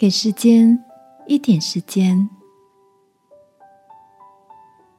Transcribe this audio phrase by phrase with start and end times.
[0.00, 0.82] 给时间
[1.26, 2.26] 一点时间。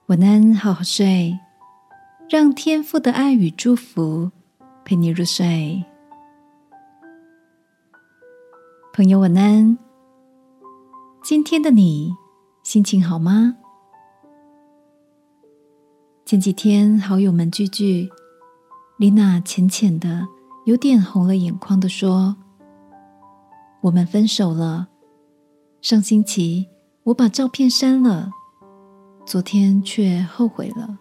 [0.06, 1.40] 晚安，好好睡，
[2.29, 4.29] 让天父的爱与祝福
[4.86, 5.83] 陪你入睡。
[8.94, 9.76] 朋友，晚安。
[11.24, 12.13] 今天的你
[12.62, 13.58] 心情好吗？
[16.27, 18.08] 前几天好友们聚聚，
[18.99, 20.27] 丽娜浅浅的、
[20.68, 22.36] 有点红了眼眶的说
[23.82, 24.90] ：“我们分手了。”
[25.81, 26.67] 上星期
[27.05, 28.30] 我把照片删了，
[29.26, 30.99] 昨天却后悔了。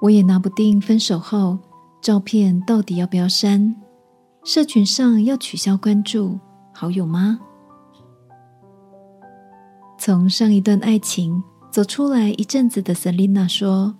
[0.00, 1.56] 我也拿不定分手后
[2.00, 3.76] 照片到底要不要删，
[4.42, 6.36] 社群上要取消关注
[6.74, 7.38] 好友吗？
[9.96, 13.94] 从上一段爱情走出来一阵子的 Selina 说：“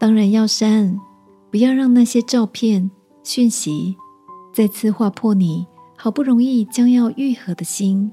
[0.00, 0.98] 当然要删，
[1.50, 2.90] 不要让那些照片、
[3.22, 3.98] 讯息
[4.54, 5.66] 再次划破你。”
[6.00, 8.12] 好不容易将要愈合的心，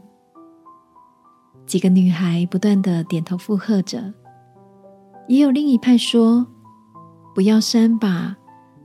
[1.68, 4.12] 几个女孩不断的点头附和着，
[5.28, 6.48] 也有另一派说
[7.36, 8.38] ：“不要删吧，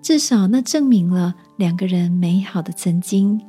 [0.02, 3.40] 至少那证明了两个人美好的曾经，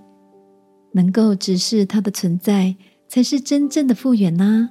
[0.93, 2.77] 能够直视它的存在，
[3.09, 4.69] 才是真正的复原呐。”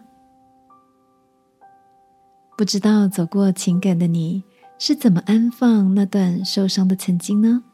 [2.56, 4.42] 不知道走过情感的你
[4.78, 7.64] 是怎么安放那段受伤的曾经呢？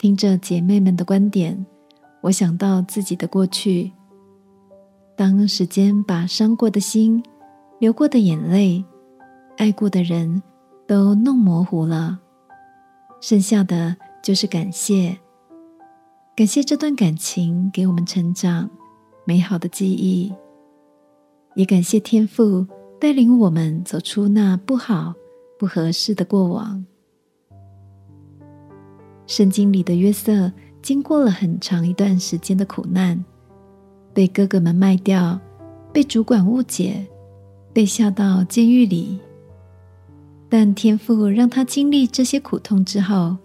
[0.00, 1.66] 听着姐妹们的观点，
[2.22, 3.92] 我想到自己的过去。
[5.14, 7.22] 当时间把伤过的心、
[7.78, 8.82] 流过的眼泪、
[9.58, 10.42] 爱过的人
[10.86, 12.18] 都弄模糊了，
[13.20, 15.14] 剩下的就是感谢。
[16.34, 18.70] 感谢这段感情给我们成长、
[19.26, 20.32] 美好的记忆，
[21.56, 22.66] 也感谢天父
[22.98, 25.12] 带领我们走出那不好、
[25.58, 26.86] 不合适的过往。
[29.30, 30.50] 圣经里的约瑟
[30.82, 33.24] 经过了很长一段时间的苦难，
[34.12, 35.38] 被哥哥们卖掉，
[35.92, 37.06] 被主管误解，
[37.72, 39.20] 被下到监狱里。
[40.48, 43.36] 但天父让他经历这些苦痛之后，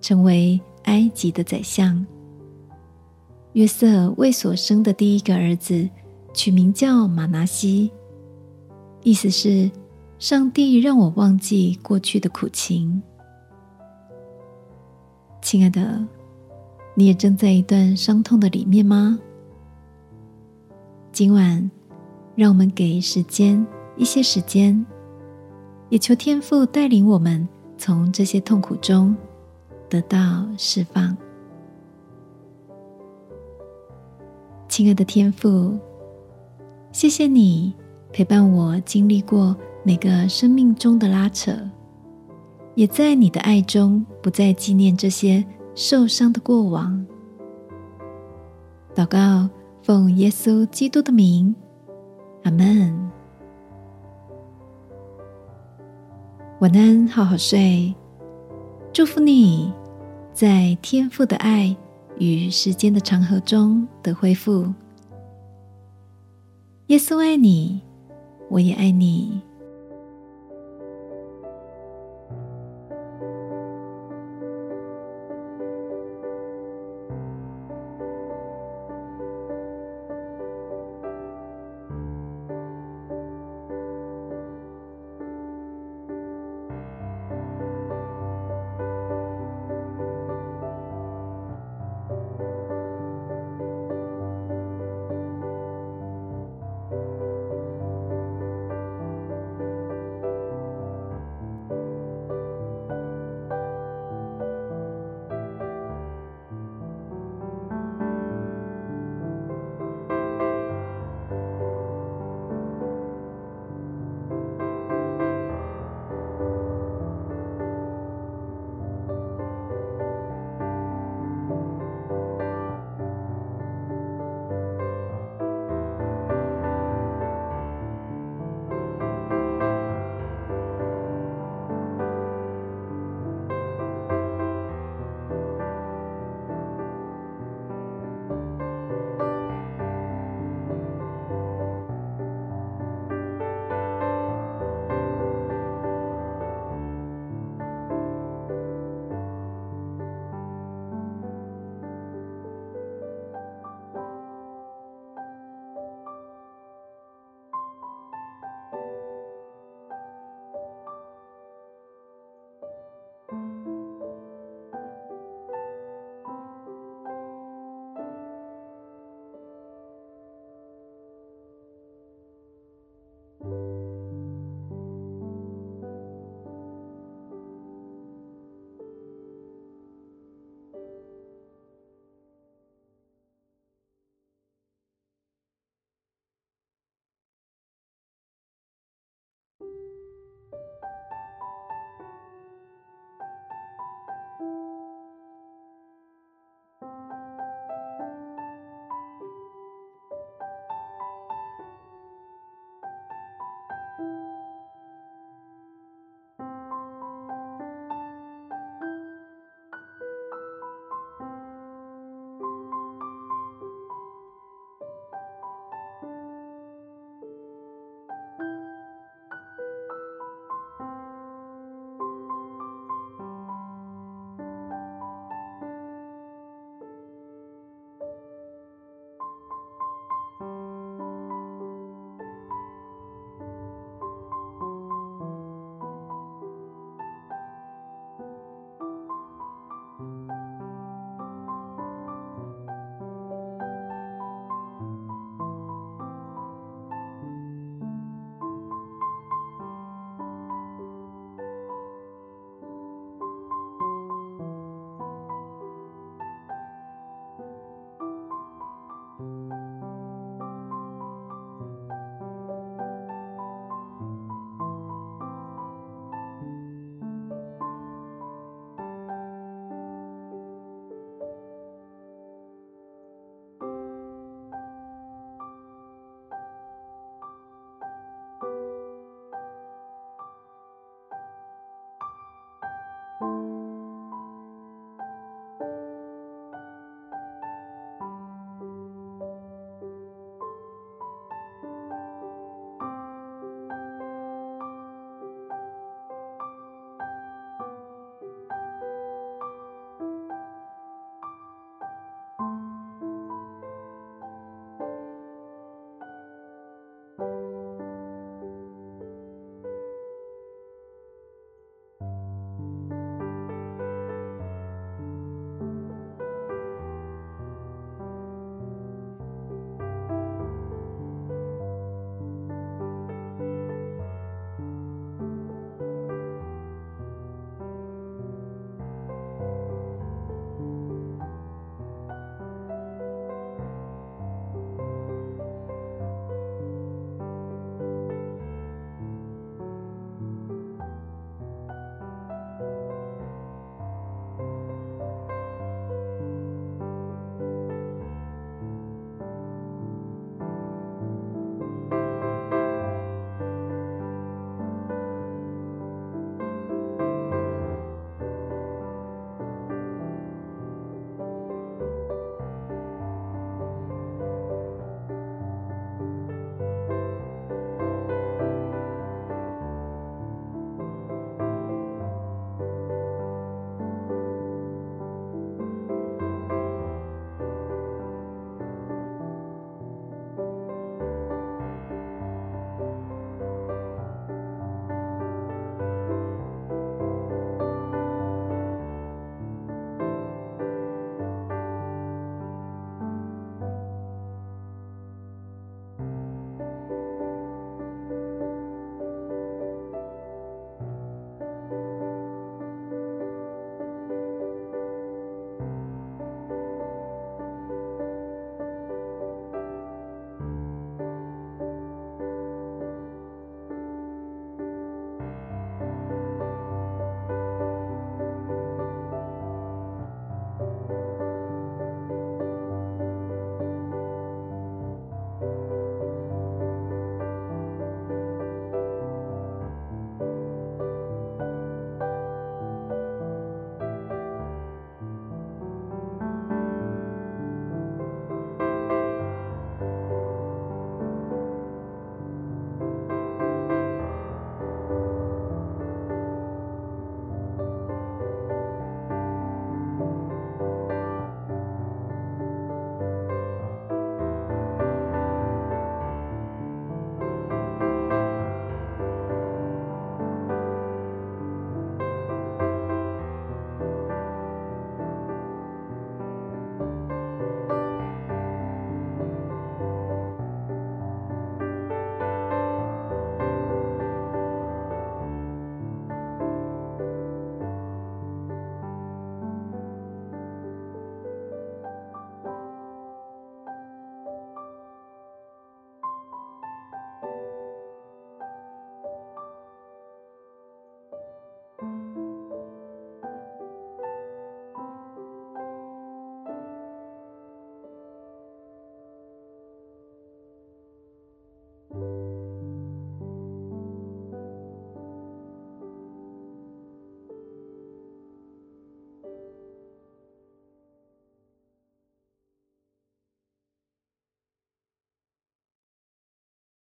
[0.00, 2.04] 成为埃及的宰相。
[3.52, 5.88] 约瑟为所生的第一个儿子
[6.34, 7.88] 取名叫马拿西，
[9.04, 9.70] 意思是
[10.18, 13.00] 上帝让我忘记过去的苦情。
[15.42, 16.06] 亲爱的，
[16.94, 19.18] 你也正在一段伤痛的里面吗？
[21.12, 21.70] 今晚，
[22.36, 24.84] 让我们给时间一些时间，
[25.88, 29.16] 也求天父带领我们从这些痛苦中
[29.88, 31.16] 得到释放。
[34.68, 35.76] 亲爱的天父，
[36.92, 37.74] 谢谢你
[38.12, 41.52] 陪伴我经历过每个生命中的拉扯。
[42.80, 47.06] 也在你的爱中，不再纪念这些受伤的过往。
[48.94, 49.50] 祷告，
[49.82, 51.54] 奉耶稣基督的名，
[52.42, 53.10] 阿门。
[56.60, 57.94] 晚安，好好睡。
[58.94, 59.70] 祝福你
[60.32, 61.76] 在天父的爱
[62.18, 64.72] 与时间的长河中的恢复。
[66.86, 67.82] 耶稣爱你，
[68.48, 69.42] 我也爱你。